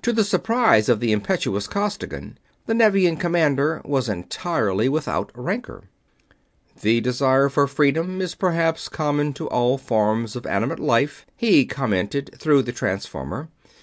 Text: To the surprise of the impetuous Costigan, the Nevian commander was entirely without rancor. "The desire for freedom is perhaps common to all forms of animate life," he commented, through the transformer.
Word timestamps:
To 0.00 0.14
the 0.14 0.24
surprise 0.24 0.88
of 0.88 1.00
the 1.00 1.12
impetuous 1.12 1.66
Costigan, 1.66 2.38
the 2.64 2.72
Nevian 2.72 3.18
commander 3.18 3.82
was 3.84 4.08
entirely 4.08 4.88
without 4.88 5.30
rancor. 5.34 5.84
"The 6.80 7.02
desire 7.02 7.50
for 7.50 7.66
freedom 7.66 8.22
is 8.22 8.34
perhaps 8.34 8.88
common 8.88 9.34
to 9.34 9.48
all 9.50 9.76
forms 9.76 10.34
of 10.34 10.46
animate 10.46 10.78
life," 10.80 11.26
he 11.36 11.66
commented, 11.66 12.30
through 12.38 12.62
the 12.62 12.72
transformer. 12.72 13.50